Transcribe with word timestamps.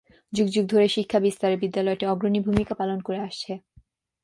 যুগ 0.33 0.47
যুগ 0.47 0.65
ধরে 0.65 0.87
শিক্ষা 0.87 1.19
বিস্তারে 1.19 1.55
বিদ্যালয়টি 1.57 2.05
অগ্রণী 2.07 2.39
ভূমিকা 2.39 2.73
পালন 2.75 2.99
করে 3.01 3.19
আসছে। 3.19 3.51